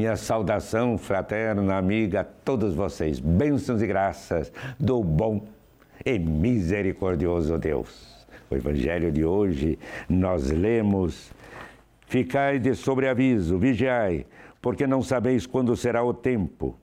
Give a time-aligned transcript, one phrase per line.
[0.00, 3.20] Minha saudação fraterna, amiga a todos vocês.
[3.20, 5.46] Bênçãos e graças do bom
[6.06, 8.26] e misericordioso Deus.
[8.50, 9.78] O Evangelho de hoje
[10.08, 11.30] nós lemos:
[12.06, 14.24] Ficai de sobreaviso, vigiai,
[14.62, 16.78] porque não sabeis quando será o tempo.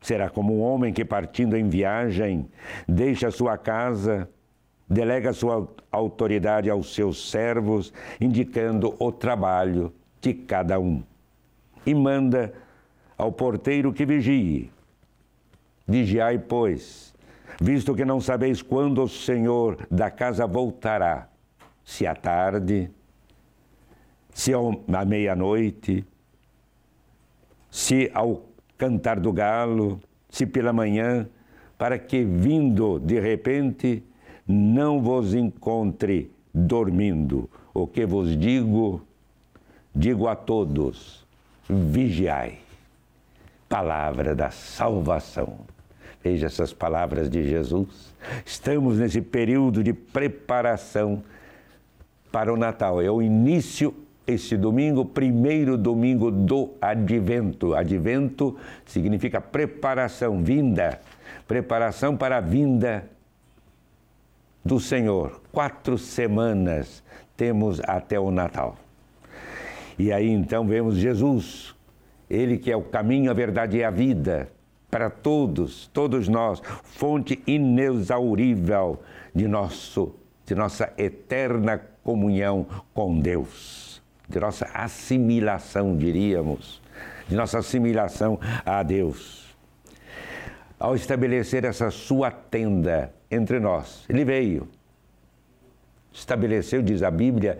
[0.00, 2.48] Será como um homem que, partindo em viagem,
[2.88, 4.28] deixa sua casa,
[4.90, 11.04] delega sua autoridade aos seus servos, indicando o trabalho de cada um
[11.84, 12.52] e manda
[13.16, 14.70] ao porteiro que vigie.
[15.86, 17.14] Vigiai, pois,
[17.60, 21.28] visto que não sabeis quando o Senhor da casa voltará,
[21.84, 22.90] se à tarde,
[24.32, 26.04] se à meia-noite,
[27.70, 28.44] se ao
[28.76, 31.28] cantar do galo, se pela manhã,
[31.76, 34.02] para que vindo de repente
[34.46, 37.48] não vos encontre dormindo.
[37.72, 39.02] O que vos digo,
[39.94, 41.26] digo a todos:
[41.68, 42.58] vigiai.
[43.68, 45.58] Palavra da salvação.
[46.22, 48.14] Veja essas palavras de Jesus.
[48.44, 51.22] Estamos nesse período de preparação
[52.32, 53.00] para o Natal.
[53.00, 53.94] É o início,
[54.26, 57.74] esse domingo, primeiro domingo do advento.
[57.74, 61.00] Advento significa preparação, vinda.
[61.46, 63.08] Preparação para a vinda
[64.64, 65.40] do Senhor.
[65.52, 67.02] Quatro semanas
[67.36, 68.76] temos até o Natal.
[69.98, 71.74] E aí então vemos Jesus,
[72.30, 74.50] ele que é o caminho, a verdade e a vida
[74.90, 79.00] para todos, todos nós, fonte inexaurível
[79.34, 80.14] de nosso
[80.46, 86.80] de nossa eterna comunhão com Deus, de nossa assimilação, diríamos,
[87.28, 89.54] de nossa assimilação a Deus.
[90.80, 94.66] Ao estabelecer essa sua tenda entre nós, ele veio,
[96.10, 97.58] estabeleceu, diz a Bíblia,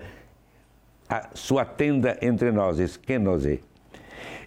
[1.08, 3.60] a sua tenda entre nós, esquenose.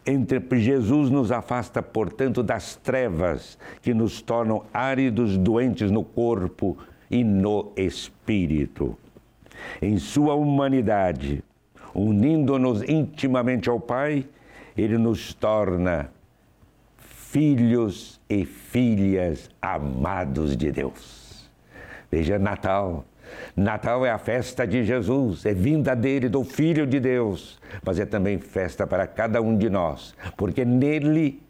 [0.05, 6.77] Entre Jesus nos afasta, portanto, das trevas que nos tornam áridos, doentes no corpo
[7.09, 8.97] e no espírito.
[9.81, 11.43] Em sua humanidade,
[11.93, 14.25] unindo-nos intimamente ao Pai,
[14.75, 16.09] ele nos torna
[16.97, 21.49] filhos e filhas amados de Deus.
[22.11, 23.05] Veja Natal,
[23.55, 28.05] Natal é a festa de Jesus, é vinda dele, do Filho de Deus, mas é
[28.05, 31.41] também festa para cada um de nós, porque nele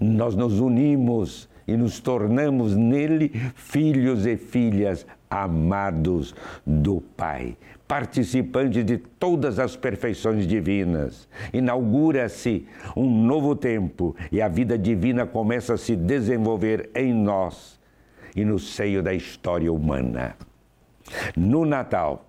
[0.00, 6.34] nós nos unimos e nos tornamos nele filhos e filhas amados
[6.66, 7.56] do Pai,
[7.88, 11.28] participantes de todas as perfeições divinas.
[11.52, 17.80] Inaugura-se um novo tempo e a vida divina começa a se desenvolver em nós
[18.34, 20.36] e no seio da história humana
[21.36, 22.26] no Natal,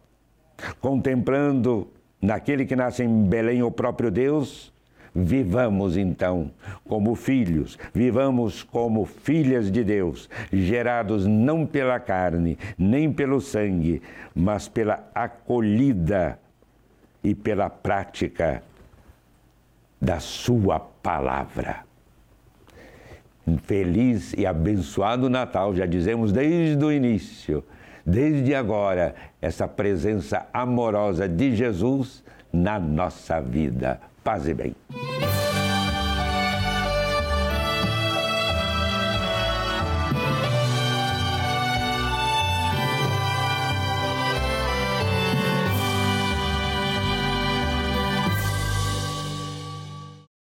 [0.79, 1.87] contemplando
[2.21, 4.71] naquele que nasce em Belém o próprio Deus,
[5.13, 6.51] vivamos então
[6.87, 14.01] como filhos, vivamos como filhas de Deus, gerados não pela carne, nem pelo sangue,
[14.33, 16.39] mas pela acolhida
[17.23, 18.63] e pela prática
[20.01, 21.83] da Sua palavra.
[23.63, 27.63] Feliz e abençoado Natal, já dizemos desde o início
[28.05, 33.99] desde agora, essa presença amorosa de Jesus na nossa vida.
[34.23, 34.75] Paz e bem.